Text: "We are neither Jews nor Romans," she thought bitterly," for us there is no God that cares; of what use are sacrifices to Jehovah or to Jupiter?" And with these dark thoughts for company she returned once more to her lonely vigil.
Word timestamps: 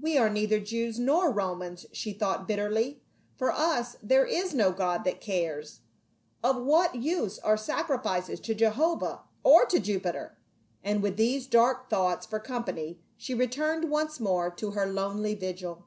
"We 0.00 0.18
are 0.18 0.28
neither 0.28 0.58
Jews 0.58 0.98
nor 0.98 1.30
Romans," 1.30 1.86
she 1.92 2.12
thought 2.12 2.48
bitterly," 2.48 3.00
for 3.38 3.52
us 3.52 3.96
there 4.02 4.26
is 4.26 4.52
no 4.52 4.72
God 4.72 5.04
that 5.04 5.20
cares; 5.20 5.82
of 6.42 6.60
what 6.64 6.96
use 6.96 7.38
are 7.38 7.56
sacrifices 7.56 8.40
to 8.40 8.54
Jehovah 8.56 9.20
or 9.44 9.66
to 9.66 9.78
Jupiter?" 9.78 10.36
And 10.82 11.04
with 11.04 11.16
these 11.16 11.46
dark 11.46 11.88
thoughts 11.88 12.26
for 12.26 12.40
company 12.40 12.98
she 13.16 13.32
returned 13.32 13.90
once 13.92 14.18
more 14.18 14.50
to 14.50 14.72
her 14.72 14.86
lonely 14.86 15.36
vigil. 15.36 15.84